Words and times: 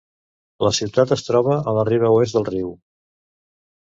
La 0.67 0.69
ciutat 0.77 1.11
es 1.15 1.21
troba 1.27 1.57
a 1.71 1.75
la 1.79 1.83
riba 1.89 2.09
oest 2.15 2.39
del 2.39 2.47
riu. 2.47 2.73